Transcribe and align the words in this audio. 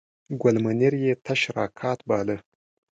ګل 0.41 0.55
منیر 0.65 0.93
یې 1.03 1.13
تش 1.25 1.41
راکات 1.57 1.99
باله. 2.09 2.37